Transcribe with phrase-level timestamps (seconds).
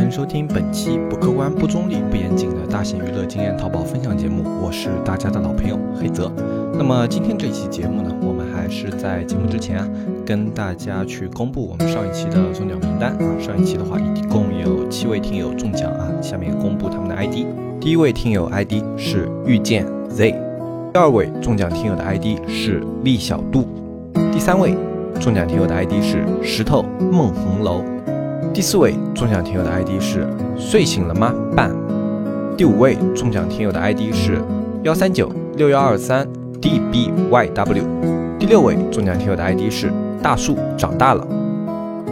[0.00, 6.32] 欢迎收听本期不客观、不中立、不严谨的大型娱乐经验淘宝分享节目，我是大家的老朋友黑泽。
[6.72, 9.86] 那么今天这期节目呢，我们还是在节目之前啊，
[10.24, 13.38] 跟大家去公布我们上一期的中奖名单啊。
[13.38, 17.44] 上一期的话，一共有七位听友中奖啊，下面公布他们的 ID。
[17.78, 20.30] 第一位听友 ID 是遇见 Z，
[20.94, 23.68] 第二位中奖听友的 ID 是厉小度，
[24.32, 24.74] 第三位
[25.20, 26.82] 中奖听友的 ID 是石头
[27.12, 27.84] 梦红楼。
[28.52, 30.26] 第四位中奖听友的 ID 是
[30.58, 31.32] 睡醒了吗？
[31.56, 31.70] 半。
[32.56, 34.42] 第五位中奖听友的 ID 是
[34.82, 36.26] 幺三九六幺二三
[36.60, 37.84] dbyw。
[38.40, 41.24] 第六位中奖听友的 ID 是大树长大了。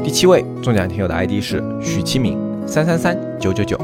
[0.04, 3.76] 第七位中奖听友的 ID 是许其敏三三三九九九。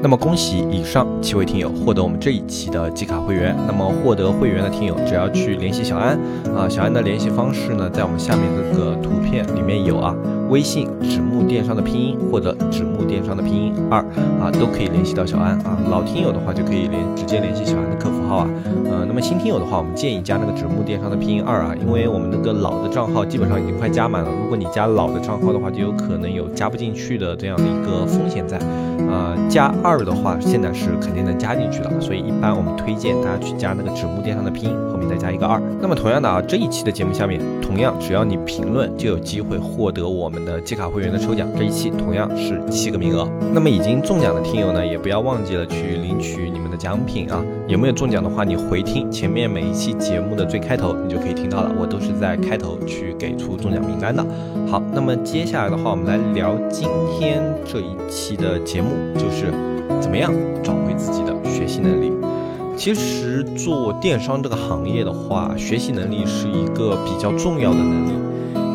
[0.00, 3.54] 那么恭喜以上七位听友获得我们这一期的季卡会员。
[3.66, 6.16] 那么获得会员的听友只要去联系小安
[6.56, 10.14] 啊，小安的联系方式呢，在我们下面这个图片里面有啊。
[10.48, 13.98] 微信纸木电商的拼音或者纸木电商的拼音二
[14.40, 15.78] 啊，都可以联系到小安啊。
[15.90, 18.48] 老听友的话就可以联直接联系小安的客服号啊。
[18.90, 24.30] 呃，那么新听友的话，我们建议加那个纸木电商的拼音二啊，因为我们那个老的账号基本上已经快加满了。
[24.42, 28.58] 如果你加老的账号的话，就有可能有加不进去的这样的一个风险在。
[29.08, 35.60] 呃，加二的话，现在是肯定能加进去的，所以一般我们推荐大家去加那个纸木电商的拼音，后面再加一个二。
[35.82, 40.42] 那么同样的啊，这一期的节目下面，同样只要你评论，就有机会获得我们。
[40.46, 43.28] 的季卡会员的抽奖，这一期同样是七个名额。
[43.52, 47.44] 那么已经中奖的听友呢，也不要忘记了去领取你们的奖品啊。
[47.66, 51.74] 有没有中奖的话，你回听前面每一期节目的最开头，你就可以听到了。
[51.76, 54.24] 我都是在开头去给出中奖名单的。
[54.70, 56.88] 好，那么接下来的话，我们来聊今
[57.18, 59.50] 天这一期的节目，就是
[60.00, 62.15] 怎么样找回自己的学习能力。
[62.76, 68.12] 其实做电商这个行业的话，学习能力是一个比较重要的能力。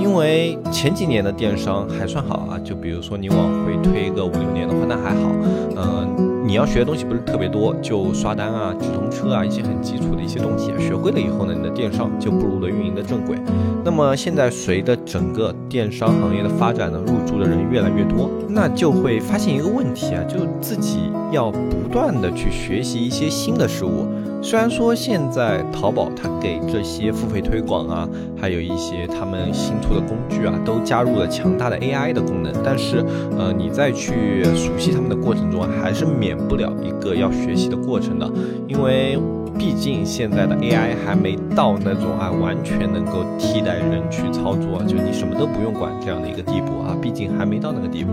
[0.01, 5.31] 因为前几年的电商还算好啊，就比如说你往回推个五六年的话，那还好。
[5.77, 13.37] 嗯，你要学的东西不是特别多，就刷单啊、直通车啊一些很基础的一些东西，学会了以后呢，你的电商就步入了运营的正轨。
[13.85, 24.05] 那么现在随着整个电商行业的发展呢，入驻的人越来越多，那就会发现一个问题啊，就自己要不断的去学习一些新的事物。
[24.41, 33.05] 虽然说现在淘宝它给这些付费推广啊，还有一些他们新出的工具啊，都加入了强大的 AI 的功能，但是
[33.37, 38.29] 呃，你在去熟悉他们的过程中，还是免不了一个要学习的过程的，
[38.67, 39.17] 因为。
[39.61, 48.11] 毕竟现在的 AI 还没到那种啊完全能够替代人去操作，就你什么都不用管这样的一个地步啊，毕竟还没到那个地步。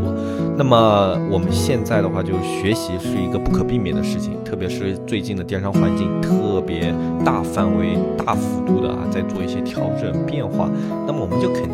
[0.59, 6.93] 那么我们现在的话，就学习是一个不可避免的事情，特别是最近的电商环境特别
[7.25, 10.58] 大范围、大幅度的啊在做一些调整变化，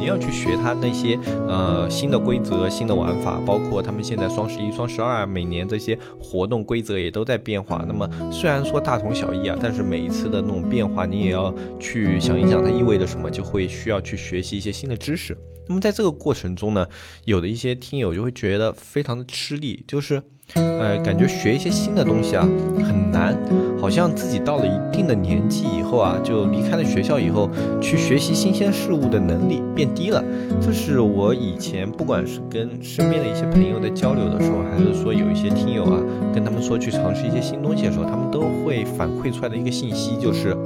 [0.05, 7.83] 你要去学它那些呃新的规则、新的玩法，包括他们现在双十一、双十二啊每年这些活动规则也都在变化。
[7.89, 9.57] 那么虽然说大同小异啊。
[9.63, 15.35] 但是每一次的那种变化，你也要去想一想，它意味着什么，就会需要去学习一些新的知识。
[15.67, 16.87] 那么在这个过程中呢，
[17.25, 20.23] 有的一些听友就会觉得非常的吃力，就是，
[20.53, 22.47] 呃，感觉学一些新的东西啊
[22.85, 23.37] 很难，
[23.81, 27.49] 好像自己到了一定的年纪以后啊，就离开了学校以后，
[27.81, 30.23] 去学习新鲜事物的能力变低了。
[30.61, 36.01] 这是我以前不管是跟身边的一些朋友在交流的时候，还是说有一些听友啊，
[36.33, 40.57] 跟他们说去尝试一些新东西的时候，他们都会反馈出来的一个信息，就是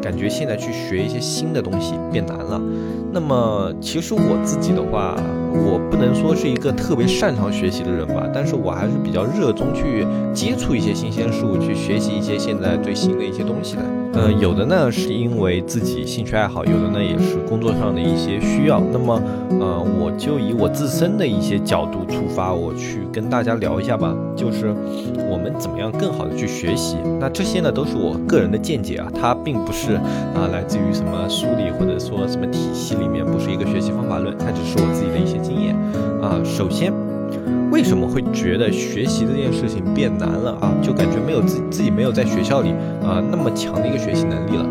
[0.00, 2.60] 感觉现在去学一些新的东西变难了。
[3.12, 5.16] 那么其实我自己的话，
[5.58, 13.82] 我不能说是一个特别擅长学习的人吧，但是我还是比较热衷去接触一些新鲜事物，去学习一些现在最新的一些东西的。
[14.16, 18.80] 呃，有的呢是因为自己兴趣爱好，有的呢也是工作上的一些需要。
[18.90, 19.20] 那么，
[19.60, 24.74] 呃，我就以我自身的一些角度出发，我去跟大家聊一下吧，就是
[25.30, 26.96] 我们怎么样更好的去学习。
[27.20, 35.76] 那这些呢都是我个人的见解啊，它并不是啊来自于什么书里或者说什么体系里面，不是一个学习方法论，它只是我自己的一些经验
[36.22, 36.40] 啊。
[36.42, 36.90] 首先。
[37.76, 40.72] 为什么会觉得学习这件事情变难了啊？
[40.80, 42.70] 就感觉没有自自己没有在学校里
[43.04, 44.66] 啊那么强的一个学习能力了。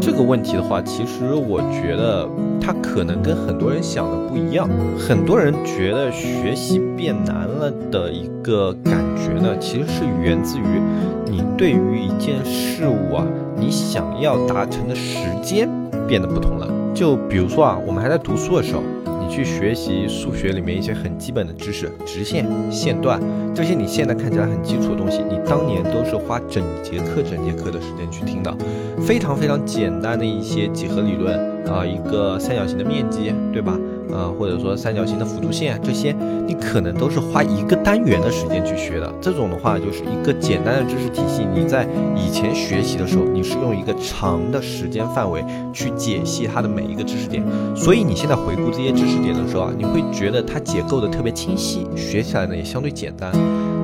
[0.00, 2.28] 这个问题的话，其实我觉得
[2.60, 4.68] 它可能跟很多人想的不一样。
[4.98, 10.82] 很多人觉得学习变难了的一个感觉呢，其实是源自于
[11.26, 13.24] 你对于一件事物啊，
[13.56, 15.68] 你想要达成的时间
[16.08, 16.68] 变得不同了。
[16.92, 18.82] 就比如说啊，我们还在读书的时候。
[19.28, 23.20] 去学习数学里面一些很基本的知识，直线、线段
[23.54, 28.56] 这些，你现在看起来很基础的东西，你当年都是花整节课、整节课的时间去听的。
[29.00, 33.78] 非常非常简单的一些几何理论啊，一个三角形的面积，对吧？
[34.12, 36.14] 啊，或者说三角形的辅助线这些，
[36.46, 39.12] 你可能都是花一个单元的时间去学的。
[39.20, 41.46] 这种的话，就是一个简单的知识体系。
[41.54, 47.42] 你在以前学习的时候，你是用一个长的时间范围去解析它的每一个知识点，
[47.76, 53.32] 所以你现在回顾这些知识点的时候啊，你会觉得它结构的特别清晰，学起来呢也相对简单。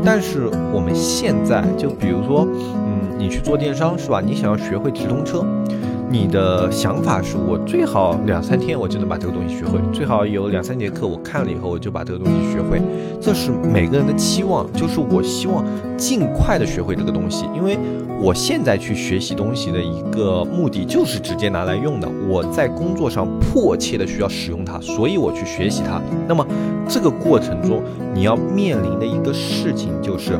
[0.04, 4.20] 但是我们现在就比如说，嗯，你去做电商是吧？
[4.20, 5.44] 你想要学会直通车。
[6.10, 12.80] 你的想法是我最好两三天我就能把这个东西学会，最好有两三节课我看了以后我就把这个东西学会，
[13.20, 15.64] 这是每个人的期望，就是我希望
[15.96, 17.76] 尽快的学会这个东西，因为
[18.20, 26.00] 我现在去学习东西的一个目的就是直接拿来用的，我在工作上迫切的需要使用它，所以我去学习它。
[26.28, 26.46] 那么
[26.88, 27.82] 这个过程中
[28.14, 30.38] 你要面临的一个事情就是，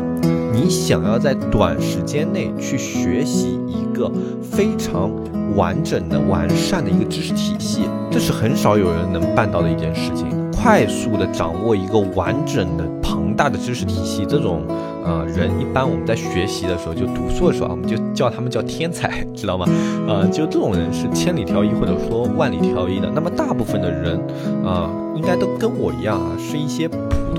[0.54, 4.10] 你想要在短时间内去学习一个
[4.42, 5.10] 非常。
[5.56, 10.26] 完整的、完善的一个知识体系，这是很少有人能办到的一件事情。
[10.50, 14.62] 快速的掌握一个完整的、庞大的知识体系，这种
[15.04, 19.64] 呃人，一般我们在学习的时候，就读书的时候啊，我们就叫他们叫天才， 知道吗？
[20.08, 23.08] 呃，就这种人是千里挑一，或者说万里挑一的。
[23.14, 24.18] 那么大部分的人，
[24.64, 26.88] 啊，应该都跟我一样啊，是一些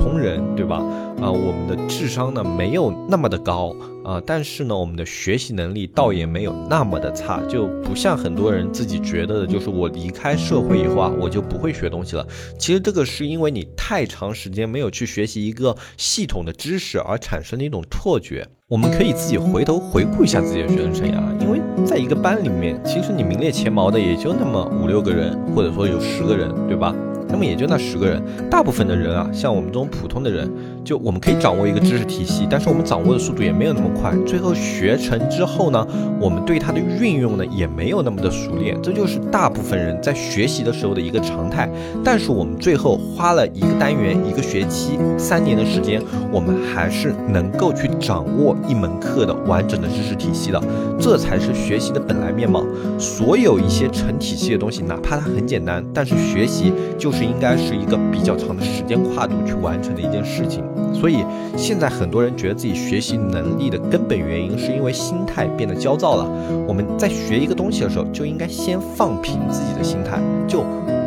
[0.06, 0.75] 通人，对吧？
[1.19, 3.75] 啊，我们的智商呢没有那么的高。
[4.04, 12.28] 啊，但是呢，我们的学习能力倒也没有那么的差，就不像很多人自己觉得的，就是我离开社会以后啊，我就不会学东西了。
[12.60, 18.48] 其实这个是因为你太长时间没有去学习一个系统的知识而产生的一种错觉。
[18.68, 26.92] 我们可以自己回头回顾一下自己的学生生涯，因为在一个班里面，其实你名列前茅的也就那么五六个人，或者说有十个人，对吧？
[27.30, 28.20] 那么也就那十个人，
[28.50, 30.52] 大部分的人啊，像我们这种普通的人，
[30.86, 34.16] 就我们可以掌握一个知识体系，但是我们掌握的速度也没有那么快。
[34.26, 35.86] 最后学成之后呢，
[36.22, 41.70] 我们对它的运用呢也没有那么的熟练，这就是大部分人在学习的时候的一个常态。
[42.04, 46.02] 但是我们最后花了一个单元、一个学期、三年的时间，
[46.32, 50.64] 我们还是能够去掌握一门课的完整的知识体系的，
[50.98, 52.64] 这才是学习的本来面貌。
[52.98, 57.26] 所有一些成体系的东西，哪怕它很简单，但是学习就是。
[57.26, 60.64] 应该是一个比较长的时间跨度去完成的一件事情，
[61.00, 61.24] 所以
[61.56, 66.27] 现在很多人觉得自己学习能力的根本原因是因为心态变得焦躁了。
[66.68, 70.19] 我们在学一个东西的时候，就应该先放平自己的心态。
[70.47, 70.62] 就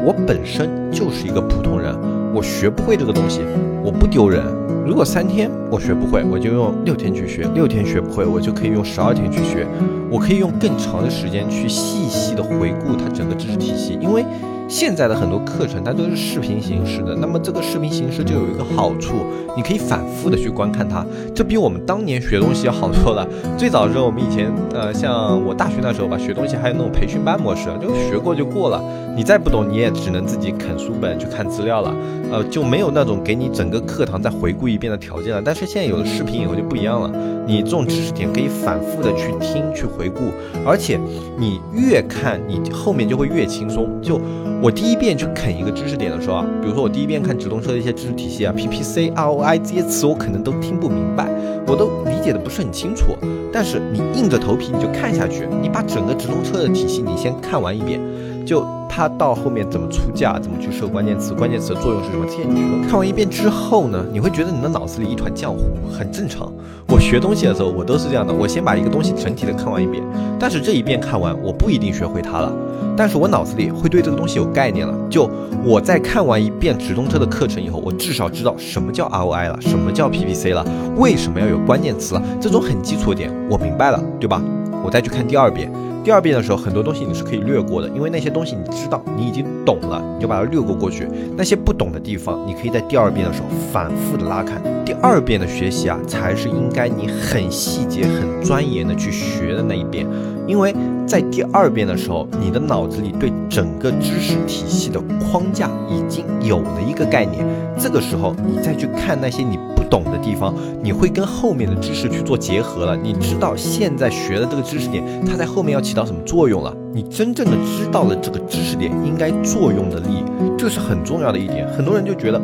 [0.04, 1.94] 我本身就是一个普通人，
[2.34, 3.40] 我学不会这个东西，
[3.82, 4.42] 我不丢人。
[4.86, 9.66] 如果三天我学不会，我就用六天去学；六天学不会，我就可以用十二天去学。
[10.10, 14.24] 我可以用更长的时间去细细的回顾它整个知识体系，因为。
[14.68, 19.24] 现在的很多课程它都是视频形式的，那么这个视频形式就有一个好处，
[19.56, 21.04] 你可以反复的去观看它，
[21.34, 23.26] 这比我们当年学东西要好多了。
[23.56, 28.82] 最早的时候，我们以前呃，像我大学那时候吧，学东西还有那种培训班模式，就学过就过了，
[29.16, 31.96] 你再不懂你也只能自己啃书本去看资料了，
[32.30, 35.40] 呃，就没有那种给你整个课堂再回顾一遍的条件了。
[35.42, 37.10] 但是现在有了视频以后就不一样了，
[37.46, 40.30] 你这种知识点可以反复的去听去回顾，
[40.66, 41.00] 而且
[41.38, 44.20] 你越看你后面就会越轻松，就。
[44.60, 51.28] 我第一遍去啃一个知识点的时候啊，比如说我第一遍看直通车的一些知识体系啊，PPC、ROI 这些词我可能都听不明白，
[51.64, 53.16] 我都理解的不是很清楚。
[53.52, 58.00] 但是你硬着头皮你就看下去，你把整个直通车的体系你先看完一遍，
[58.48, 66.50] 就它到后面怎么出价，怎么去设关键词，关键词的作用是什么，这些你全都看完一遍之后呢，你会觉得你的脑子里一团浆糊，很正常。
[66.88, 70.02] 我学东西的时候我都是这样的，我先把一个东西整体的看完一遍，
[70.40, 72.50] 但是这一遍看完我不一定学会它了。
[72.96, 74.94] 但是我脑子里会对这个东西有概念了。
[75.10, 75.30] 就
[75.62, 80.64] 我在看完一遍直通车的课程以后，我至少知道什么叫 ROI 了，什么叫 PPC 了，
[80.96, 84.42] 为什么要有关键词了，这种很基础的点我明白了，对吧？
[84.82, 85.70] 我再去看第二遍。
[86.04, 91.06] 第二遍的时候，很多东西你是可以略过的，因为那些东西你知道，你已经懂了，你就把它略过过去。
[91.36, 94.62] 那些不懂的地方，你可以在第二遍的时候反复的拉看。
[94.86, 100.06] 第二遍的学习啊，才是应该你很细节、很钻研的去学的那一遍，
[100.46, 100.74] 因为
[101.06, 107.44] 在第二遍的时候，你的脑子里对整个知识体系的框架已经有了一个概念。
[107.78, 109.58] 这个时候，你再去看那些你。
[109.88, 112.96] 懂的地方，你会跟后面的知识去做结合了。
[112.96, 116.74] 你知道现在学的这个知识点，它在后面要起到什么作用了？
[116.92, 120.24] 你真正的知道了这个知识点应该作用的力，
[120.56, 121.66] 这是很重要的一点。
[121.68, 122.40] 很多人就觉得，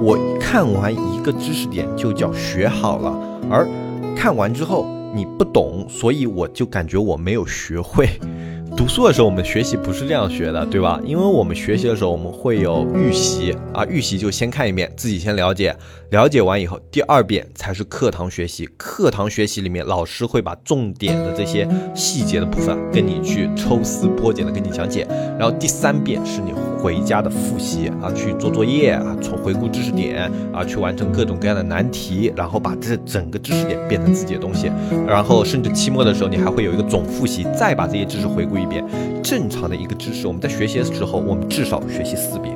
[0.00, 3.12] 我看完一个知识点就叫学好了，
[3.50, 3.68] 而
[4.16, 8.08] 看完之后你不懂，所以我就感觉我没有学会。
[8.76, 11.00] 读书的时候，我们学习不是这样学的，对吧？
[11.04, 15.74] 因为我们学习的时候，我们会有预习啊，预习就先看一遍，自己先了解，
[16.10, 18.68] 了解完以后，第二遍才是课堂学习。
[18.76, 25.06] 课堂学习里面，老师会把重点的这些细节的部分跟你去抽丝剥茧的跟你讲解，
[25.38, 26.52] 然后第三遍是你。
[26.84, 34.70] 回家的复习啊，去做作业啊，从回顾知识点啊，去完成各种各样的难题，然后把这整个知识点变成自己的东西，
[35.06, 38.84] 然后甚至期末的时候你还会有一个总复习，再把这些知识回顾一遍。
[39.22, 42.54] 正常的一个知识，我们在学习的时候，我们至少学习四遍。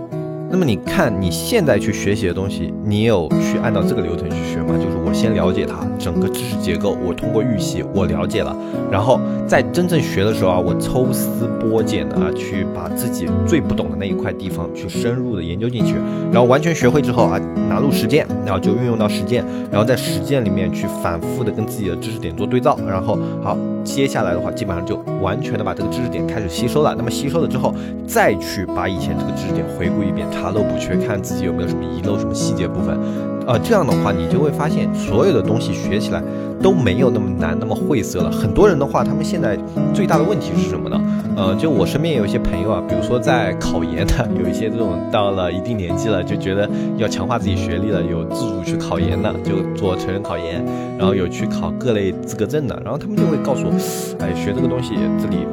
[0.50, 4.74] 那么你看你现在去学习的东西，你有去按照这个流程去学吗？
[4.76, 8.56] 就是我先了解它整个知识结构，我通过预习我了解了，
[8.90, 15.94] 然后在真正学的时候啊，我抽丝剥茧的啊，去把自己最不懂的那一块地方去深入的研究进去，
[16.32, 17.38] 然后完全学会之后啊，
[17.68, 23.56] 拿入实践，然后就运用到实践，然后在实践里面去反复的跟自己的知识点做对照，然后好。
[23.88, 26.94] 接下来的话，基本上就完全的把这个知识点开始吸收了。
[26.96, 27.74] 那么吸收了之后，
[28.06, 32.96] 再去把以前这个知识点回顾一遍，查漏补缺，看自己有没有什么遗漏、什么细节部分。
[33.44, 36.22] 呃，这样的话，你就会发现所有的东西学起来
[36.62, 38.30] 都没有那么难、那么晦涩了。
[38.30, 39.58] 很多人的话，他们现在
[39.92, 41.00] 最大的问题是什么呢？
[41.38, 50.64] 呃，就我身边有一些朋友啊，比如说在考研的，有一些这种到了一定年纪了，就觉得要强化自己学历了，有自主去考研的，就做成人考研，
[50.98, 53.70] 然后有去考各类资格证的，然后他们就会告诉我，
[54.18, 55.46] 哎，学这个东西，这里。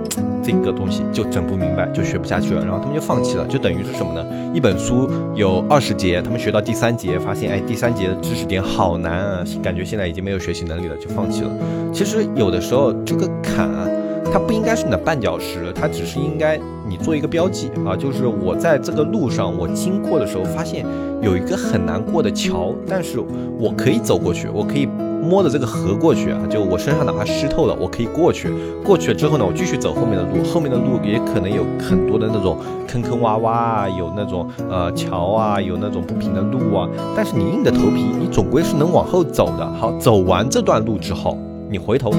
[0.47, 4.23] 这个东西就整不明白，就学不下去了，然后他们就放弃了，就等于是什么呢？
[4.53, 11.49] 一本书有二十节，他们学到第三节，发现哎，第三节的知识点好难啊，感觉现在已经没有学习能力了，就放弃了。
[11.91, 13.89] 其实有的时候这个坎啊，
[14.35, 20.85] 它不应该是你的绊脚石，它只是应该你做一个标记啊，就是我在这个路上我经过的时候，发现
[21.21, 23.17] 有一个很难过的桥，但是
[23.57, 24.85] 我可以走过去，我可以。
[25.23, 28.51] 摸着这个河过去啊，就我身上哪怕湿透了，我可以过去。
[28.83, 36.87] 过去了之后呢，我继续走后面的路，后面的路也可能有很多的那种坑坑洼洼啊，有那种呃桥啊，有那种不平的路啊。
[37.15, 39.65] 但是你硬着头皮，你总归是能往后走的。
[39.79, 41.35] 好，走完这段路之后，
[41.71, 42.11] 你回头，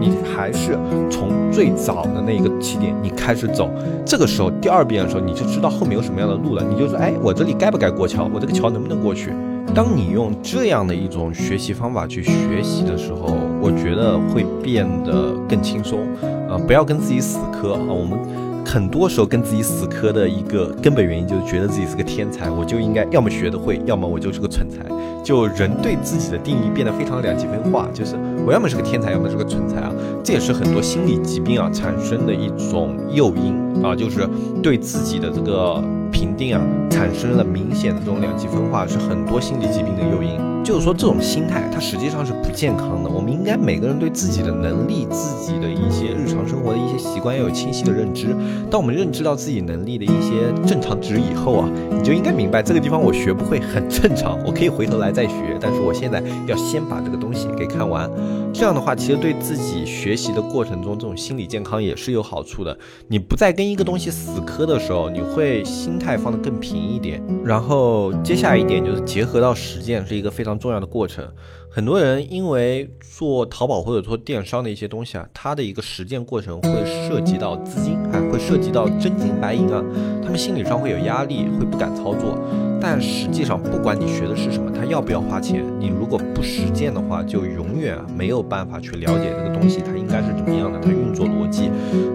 [0.00, 0.78] 你还是
[1.10, 3.70] 从最早的那一个起点你开始走。
[4.04, 6.62] 这个时候第二遍的时候，你就知道后面有什么样的路了。
[6.68, 8.28] 你就说，哎，我这里该不该过桥？
[8.32, 9.32] 我这个桥能不能过去？
[9.74, 16.00] 当你用这样的一种学习方法去学习的时候，我觉得会变得更轻松。
[16.48, 17.88] 啊，不要跟自己死磕啊！
[17.88, 18.18] 我们
[18.64, 24.78] 很多时候跟自己死磕的一个根本原因，就是觉得自己是个天才，我就应该要么学得会，要么我就是个蠢材。
[25.22, 28.14] 就人对自己的定义变得非常两极分化，就是
[28.46, 29.90] 我要么是个天才，要么是个蠢材啊。
[30.22, 34.28] 这也是很多心理疾病啊产生的一种诱因啊，就是
[34.62, 35.82] 对自己的这个。
[36.14, 40.38] 评定啊，产生了明显的这种两极分化，是很多心理疾病的诱因。
[40.62, 43.10] 就是说，这种心态它实际上是不健康的。
[43.10, 48.28] 我们应该每个人对自己的能力、自己的一些日常生活的一些习惯要有清晰的认知。
[48.70, 55.58] 当我们认知到自己能力的一些正常值以后啊，你就应该明白这个地方我学不会很正常，我可以回头来再学。
[55.60, 58.10] 但是我现在要先把这个东西给看完。
[58.52, 62.76] 这样的话，其实对自己学习的过程中，这种心理健康也是有好处的。
[63.08, 67.22] 你不再跟一个东西死磕的时候，你会心态放得更平一点。
[67.44, 70.54] 然后接下来一点就是结合到实践，是一个非常。
[70.54, 71.28] 重要的过程，
[71.74, 79.82] 很多人因为做淘宝或者做电商的一些东西啊，它的一个实践过程会涉及到资金啊，会涉及到真金白银啊，
[80.22, 82.38] 他们心理上会有压力，会不敢操作。
[82.86, 91.70] 但实际上，不管你学的是什么，它要不要花钱，你如果不实践的话，就永远没有办法去了解这个东西它应该是怎么样的，它运作逻辑。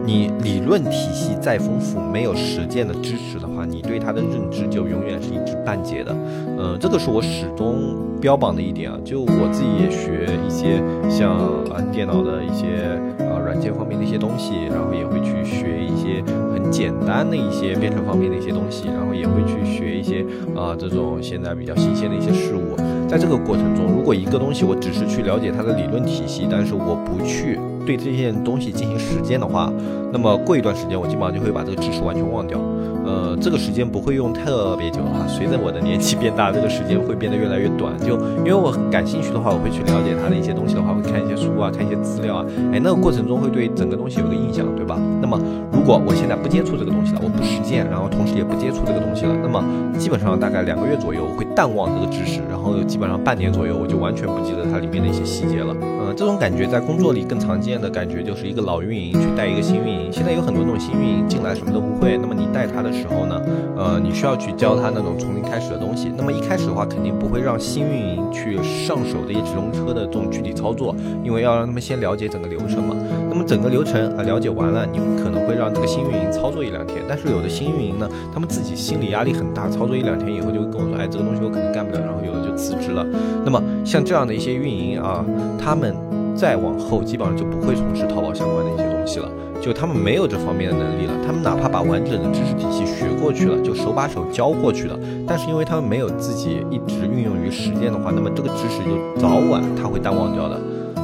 [0.06, 6.16] 你理论体系再丰富，没有实践的支持的话，你对它的认知就永远是一知半解的。
[6.60, 8.98] 嗯，这个是我始终标榜的一点啊。
[9.04, 11.36] 就我自己也学一些像
[11.72, 12.96] 啊电脑的一些
[13.26, 16.24] 啊软件方面的一些东西，然后也会去学一些
[16.60, 20.26] 很简单的一些编程方面的一些东西，然后也会去学一些。
[20.56, 22.76] 啊，这种现在比较新鲜的一些事物，
[23.08, 29.72] 在这个过程中，如果一个东西我只是去了解它的理论体系，但是我不去对这件东西进行实践的话，
[30.12, 32.60] 那么过一段时间我基本上就会把这个知识完全忘掉。
[33.06, 37.98] 呃，这个时间不会用特别久哈，随着我的年纪变大，这个时间会变得越来越短。
[37.98, 38.14] 就
[38.46, 45.00] 因为我感兴趣的话，我会去了解它的一些东西的话，会看一些书啊，看一些资料啊，哎，那个过程中会对整个东西有个印象，对吧？
[45.22, 45.40] 那么
[45.72, 49.64] 如果我现在不接触这个东西了，我不实践，然后同时也不接触这个东西了，那么
[49.98, 55.74] 基本上大概两个月左右，我会淡忘这个知识，然后基本上半年左右，我就完全不记得它里面的一些细节了。
[56.20, 62.92] 这种感觉在工作里更常见的感觉就是一个老运营去带一个新运营，现在有很多那种新运营进来什么都不会，那么你带他的。
[62.92, 63.42] 时候呢，
[63.78, 66.12] 呃，你需要去教他那种从零开始的东西。
[66.18, 72.94] 那么一开始的话，肯定不会让新运营去上手这些直通车的这种具体操作，因为要让他们先了解整个流程嘛。
[73.30, 76.98] 那么整个流程啊了解完了，你可能会让这个新运营操作一两天。
[77.08, 83.06] 但是有的新运营呢，他们自己心理压力很大，操作一两天以后就会跟我说，哎，这个东西我可能干不了，然后有的就辞职了。
[83.46, 85.24] 那么像这样的一些运营啊，
[85.58, 85.96] 他们。
[86.40, 89.30] 再往后基本上就不会从事淘宝相关的一些东西了，
[89.60, 91.12] 就他们没有这方面的能力了。
[91.28, 100.58] 他们哪怕把完整的知识体系学过去了，就手把手教过去了，但是因为他们没有自己一直运用于实践的话，那么这个知识就早晚他会淡忘掉的。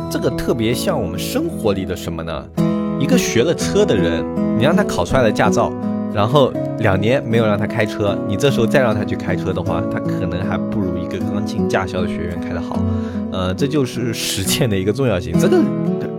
[0.10, 2.46] 这个特别像我们生活里的什么呢？
[2.98, 4.24] 一个学了车的人，
[4.58, 5.70] 你让他考出来的驾照。
[6.16, 12.82] 然后两年没有让他开车，你这时候再让他去开车的话，他可能还不如一个钢琴驾校的学员开得好。
[13.34, 15.38] 呃，这就是实践的一个重要性。
[15.38, 15.62] 这个。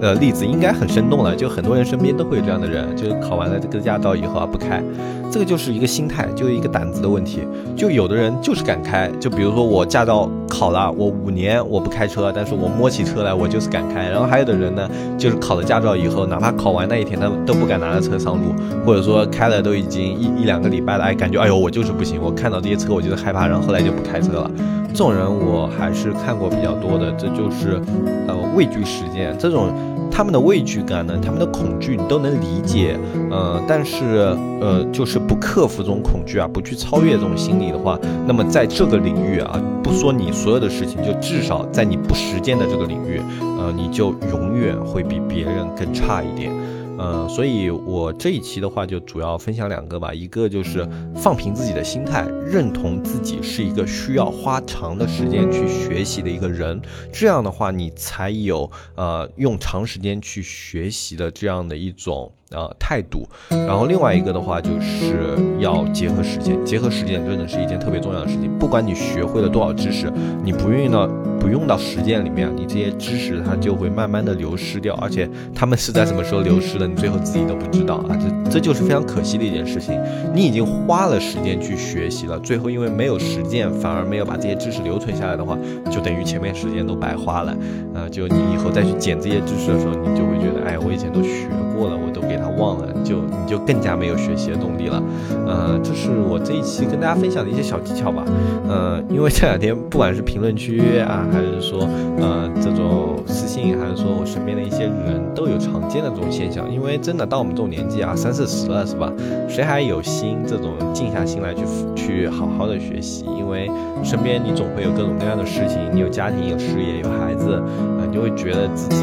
[0.01, 4.83] 呃，例子应该很生动了，就很多人身边都会有这样的人，就是考完了这个驾照以后啊不开，
[5.31, 7.41] 这个就是一个心态，就是一个胆子的问题。
[7.75, 14.09] 就有的人就是敢开，就比如说我驾照考了，我五年我不开车，但是我摸起车来我就是敢开。
[14.09, 24.51] 然后还有的人呢，就是考了驾照以后，哪怕考完那一天他都不敢拿着车上路，或者说开了都已经一一两个礼拜了，哎，感觉哎呦我就是不行，我看到这些车我就是害怕，然后后来就不开车了。
[24.89, 27.81] 这种人我还是看过比较多的，这就是
[28.27, 29.71] 呃畏惧实践这种。
[30.09, 32.97] 他们的畏惧感呢，他们的恐惧你都能理解，
[33.31, 43.21] 呃，但是呃，就是不克服这种恐惧啊，不去超越这种心理的话，那么在这个领域啊，不说你所有的事情，就至少在你不实践的这个领域，
[43.59, 46.51] 呃，你就永远会比别人更差一点。
[46.99, 56.81] 呃，所以我这一期的话就主要分享两个吧，一个就是放平自己的心态，认同自己是一个需要花长的时间去学习的一个人，
[57.13, 62.33] 这样的话你才有呃用长时间去学习的这样的一种。
[62.53, 68.49] 呃，态度，然后另外一个的话，就是要结合实践，结合实践真的是一件特别重要的事情。
[68.57, 70.13] 不管你学会了多少知识，
[70.45, 71.09] 你不用到
[71.41, 78.17] 不用到实践里面，你这些知识它就会慢慢的流失掉，而且他们是在什么时候流失的，你最后自己都不知道啊！
[78.17, 80.01] 这这就是非常可惜的一件事情。
[80.33, 85.59] 你已经花了时间去学习了，最后因为没有实践，反而没有把这些知识留存下来的话，
[85.91, 87.51] 就等于前面时间都白花了。
[87.93, 92.37] 啊，就你以后再去捡这些知识的时候，你就会觉得，哎，我以前都学过了，我都给。
[92.37, 95.03] 他忘了，就你就更加没有学习的动力了。
[95.47, 98.23] 呃，这是我这一期跟大家分享的一些小技巧吧。
[98.69, 101.89] 呃，因为这两天不管是评论区啊，还是说
[102.21, 106.71] 呃这种私信，还是说我身边的一些人都有常见的这种现象。
[106.71, 109.11] 因为真的到我们这种年纪啊，三四十了是吧？
[109.49, 111.65] 谁还有心这种静下心来去
[111.97, 113.25] 去好好的学习？
[113.39, 113.71] 因为
[114.05, 118.97] 身边你总会有各种各样的事情，你有家庭、有事业、有孩子，啊，你就会觉得自己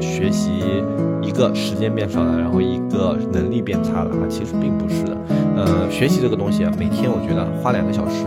[0.00, 0.50] 学习。
[1.22, 5.16] 一个时间变少了，然后一个能力变差了啊，其实并不是的。
[5.56, 8.24] 呃，学习这个东西啊，每天我觉得花两个小时，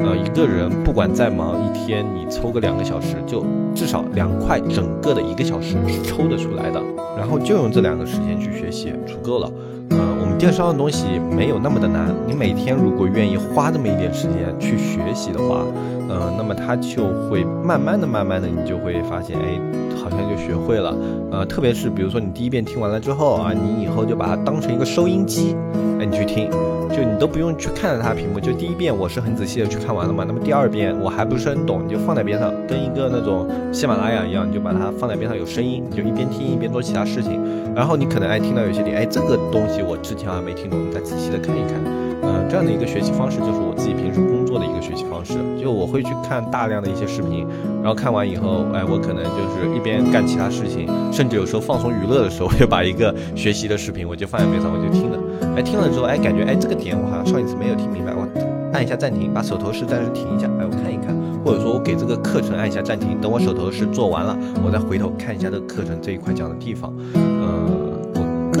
[0.00, 6.80] 呃，一个人不管再忙，一天你抽个两个小时，就至少两块整个的一个小时是抽得出来的，
[7.16, 9.50] 然后就用这两个时间去学习，足够了。
[9.90, 11.04] 呃，我们电商的东西
[11.36, 15.64] 没有那么的难，你每天如果愿意花这么一点时间去学习的话，
[16.10, 19.60] 呃，那么它就会慢慢的、慢慢的，你就会发现，哎，
[20.02, 20.92] 好像就学会了。
[21.30, 25.54] 呃，特别是比如说你第一遍听完了之后啊，你以后就把它当成一个收音机，
[26.00, 26.50] 哎，你去听。
[26.90, 30.24] 就你都不用去看着它屏幕，就第一遍我是很仔细的去看完了嘛。
[30.26, 37.40] 那么第二遍我还不是很懂，你就放在边上，跟一个那种喜马拉雅一样，你就把它放在边上有声音，你就一边听一边做其他事情。
[37.76, 42.09] 然后你可能哎听到有些点，哎这个东西我之前好像没听懂，你再仔细的看一看。
[42.22, 45.34] 嗯，这样的一个学习方式就是我自己平时工作的一个学习方式。
[45.60, 47.46] 就我会去看大量的一些视频，
[47.82, 55.18] 然后看完以后，哎我可能就是一边干其他事情，甚至有时候放松娱乐的时候，我就把一个学习的视频我就放在边上我就听了。
[55.56, 56.80] 哎听了之后哎感觉哎这个。
[56.80, 58.26] 点我好像上一次没有听明白，我
[58.72, 66.90] 按一下暂停，把手头事暂时停一下，哎，我看一看，或者说我给这个课程按一下暂停，等我手头事做完了，我再回头看一下这个课程这一块讲的地方。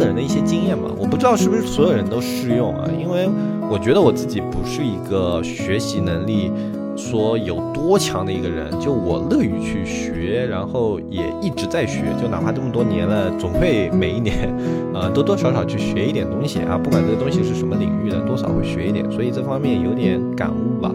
[0.00, 3.28] 个人的一些经验吧，我不知道是不是所有人都适用啊，因为
[3.70, 6.50] 我觉得我自己不是一个学习能力。
[6.96, 14.52] 说有多强的一个人，就我乐于去学，然后也一直在学，就哪怕这么多年了，总会每一年，
[14.92, 20.92] 呃，多多少少去学一点东西啊， 不管这个东西是什么领域的，多少会学一点，所以这方面有点感悟吧。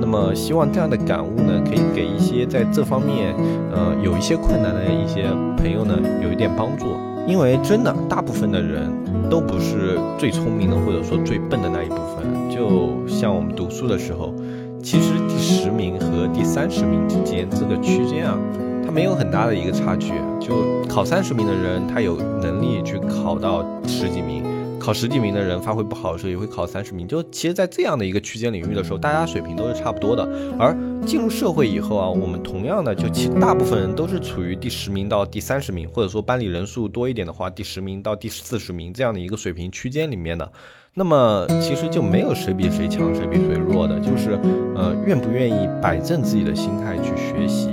[0.00, 3.34] 那么希望这样的感悟呢，可以给一些在这方面，
[3.72, 5.24] 呃，有一些困难的一些
[5.56, 6.84] 朋友呢，有一点帮助。
[7.28, 8.90] 因为真的，大部分的人
[9.28, 12.50] 都不是最聪明的，或者说最笨的那一部分。
[12.50, 14.34] 就像我们读书的时候。
[14.80, 18.38] 其实第十名和第三十名之间这个区间啊，
[18.86, 20.12] 它没有很大的一个差距。
[20.40, 20.54] 就
[20.88, 24.40] 考三十名的人，他有能力去考到十几名；
[24.78, 27.06] 考十几名的人发挥不好的时候，也会考三十名。
[27.06, 30.26] 就其实，在这样的一个区间领域的时候，大家水平都是差不多的。
[30.58, 40.50] 而进入社会以后啊，我们同样的，就其大部分人都是处于第十名到第三十名，或者说班里人数多一点的话，第十名到第四十名这样的一个水平区间里面的。
[40.94, 44.38] 那么其实就没有谁比谁强，谁比谁弱的，就是
[44.74, 47.68] 呃愿不愿意摆正自己的心态去学习，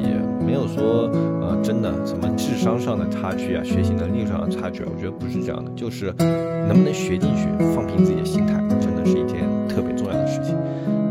[0.45, 1.09] 没有说
[1.41, 10.55] 呃真的什么智商上的差距啊，学习能力上的差距啊，我觉得不是这样的，就是能不能学进去，放平自己的心态，真的是一件特别重要的事情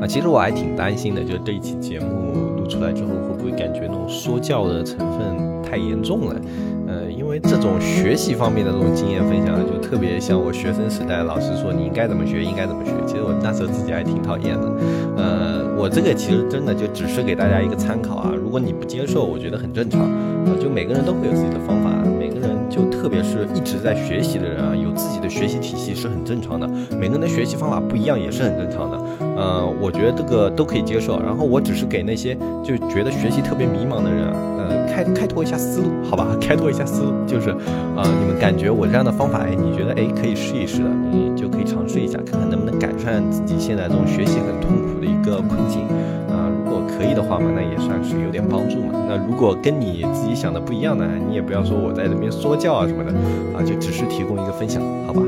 [0.00, 0.06] 啊。
[0.06, 6.40] 其实我还挺担心的，就是这一期节目录出来之后，会不会感觉那种说教的成分太严重了？
[6.86, 12.92] 呃，因为这种学习方面的这种经验分享，就特别像我学生时代老师说你应该怎么学，应该怎么学。
[13.06, 14.72] 其实我那时候自己还挺讨厌的。
[15.16, 18.32] 呃，我这个其实真的就只是给大家一个参考啊。
[18.54, 20.54] 如果你不接受，我觉得很正常啊。
[20.62, 26.64] 就每个人都会有自己的方法，每个人就特别是一直在学习的人啊，有自己的学习体系是很正常的。
[26.96, 28.96] 每个人的学习方法不一样，也是很正常的。
[29.36, 31.20] 呃，我觉得这个都可以接受。
[31.20, 36.24] 然后我只是给那些就觉得学习特别迷茫的人，呃，开开拓一下思路，好吧？
[36.40, 45.82] 开拓一下思路，就是啊，你们感觉我这样的方法，哎，你觉得哎可以试一试的，你就可以尝试一下，看看能不能改善自己现在这种学习很痛苦的一个困境
[46.30, 46.43] 啊。
[46.74, 48.90] 果可以的话嘛，那也算是有点帮助嘛。
[49.06, 53.12] 那如果跟你自己想的不一样呢，你也不要说我在这边说教啊什么的
[53.56, 55.22] 啊，就只是提供一个分享，好吧？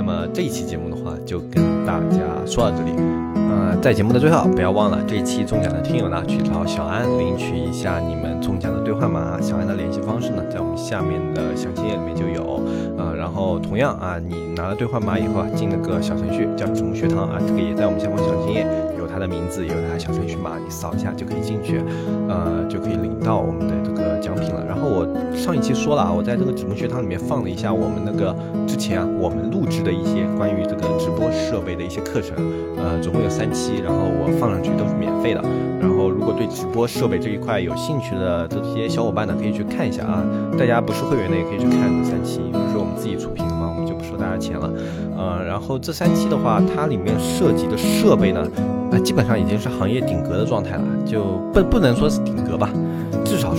[0.00, 2.92] 那么这一期节目的话，就跟大家说到这里。
[3.36, 9.38] 呃，在节目的最后，不要忘了这一期中奖的听友呢，去找小安领取一下你们中奖的兑换码。
[9.42, 12.62] 小安的联系方式呢，在我们下面的详情页里面就有。
[12.96, 18.66] 呃，然后同样啊，你拿了兑换码以后啊，进那个小程序叫“子木学堂”啊，这个也在我们下方详情页
[18.98, 21.82] 有它的名字，有它小程序码，你扫一下就可以进去，
[22.26, 24.64] 呃，就可以领到我们的这个奖品了。
[24.66, 28.34] 然后我上一期说了啊，我在这个子木学堂里面放了一下我们那个
[28.66, 32.34] 之前啊，我们录制的一些关于这个直播设备的一些课程，
[32.76, 33.50] 呃，总共有三。
[33.52, 35.42] 期，然后我放上去都是免费的。
[35.80, 40.22] 然后如果对直播设备这一块有兴趣的这些小伙伴呢，可以去看一下啊。
[40.56, 44.70] 大家不是会员的也可以去看三期，因为是我们自己出品的嘛，我们就不收大家钱了。
[45.18, 48.46] 呃，然后这三期的话，它里面涉及的设备呢，
[48.92, 52.70] 啊，基本上已经是行业顶格的状态了，就不不能说是顶格吧。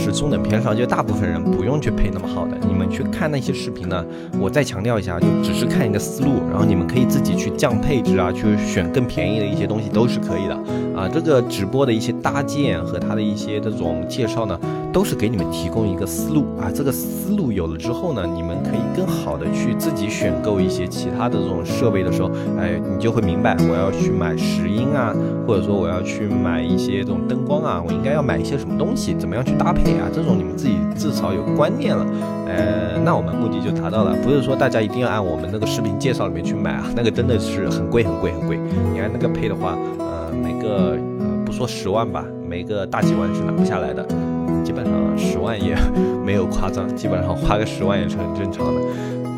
[0.01, 2.57] 是中等偏上，就大部分人不用去配那么好的。
[2.67, 4.03] 你们去看那些视频呢，
[4.39, 10.55] 我再强调一下，就只是看一个思路，然后你们可以自己去降配置啊，去选更便宜的一些东西都是可以的
[10.99, 11.07] 啊。
[11.07, 14.59] 这个直播的一些搭建和它的一些这种介绍呢，
[14.91, 16.69] 都是给你们提供一个思路啊。
[16.73, 25.15] 这个思路有了之后呢，你们可以更好的去自己选购一些其他的这种设备的时候，哎，你就会明白我要去买石英啊，
[25.47, 29.51] 或者说我要去买一些这种灯光啊，我应该要买一些什么东西，怎么样去。
[29.61, 32.03] 搭配啊，这种你们自己至少有观念了，
[32.47, 34.15] 呃，那我们目的就达到了。
[34.23, 38.57] 不是说大家一定要按我们那个视频介绍里面去买啊， 那个真的是很贵很贵很贵。
[38.91, 44.03] 你按那个配的话，呃，每个呃不说十万吧，每个大几万是拿不下来的，
[44.63, 45.75] 基本上十万也
[46.25, 48.81] 没有夸张，基本上花个十万也是很正常的。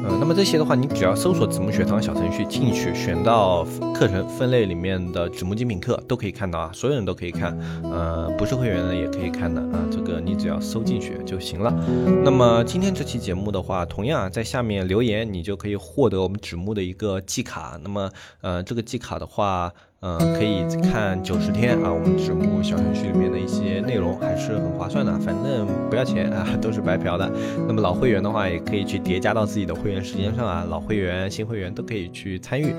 [0.05, 11.73] 嗯，那么这些的话，你只要搜索子木学堂小程序进去，选到课程分类里面的子木精品课都可以看到啊，所有人都可以看，呃，不是会员的也可以看的啊，这个你只要搜进去就行了。
[12.21, 17.79] 那么今天这期节目的话，同样啊，在下面留言，你就可以获得我们子木的一个季卡。
[17.81, 18.09] 那么，
[18.41, 19.71] 呃，这个季卡的话。
[20.05, 27.31] 嗯，可以看九十天啊，我们直播小程序里面的一些内容还是很划算的，反正不要钱啊，都是白嫖的。
[27.65, 32.73] 那么老会员的话，也可以去叠加到自己的会员时间上啊，老会员、新会员都可以去参与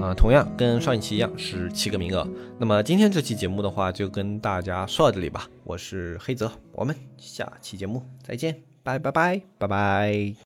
[0.00, 0.14] 啊。
[0.14, 2.24] 同样跟上一期一样是七个名额。
[2.60, 5.48] 那么今天这期节目的话，就跟大家说到这里吧。
[5.64, 10.36] 我是黑泽，我们下期节目再见，拜拜拜拜拜。